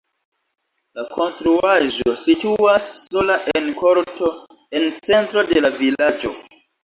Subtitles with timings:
[0.99, 4.31] La konstruaĵo situas sola en korto
[4.79, 6.35] en centro de la vilaĝo.